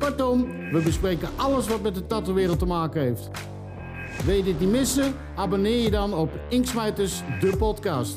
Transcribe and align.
Kortom, 0.00 0.46
we 0.72 0.80
bespreken 0.84 1.28
alles 1.36 1.68
wat 1.68 1.82
met 1.82 1.94
de 1.94 2.06
tattoo-wereld 2.06 2.58
te 2.58 2.66
maken 2.66 3.00
heeft. 3.00 3.30
Wil 4.24 4.34
je 4.34 4.42
dit 4.42 4.60
niet 4.60 4.70
missen? 4.70 5.14
Abonneer 5.36 5.82
je 5.82 5.90
dan 5.90 6.14
op 6.14 6.30
Inksmijters, 6.48 7.22
de 7.40 7.56
podcast. 7.56 8.16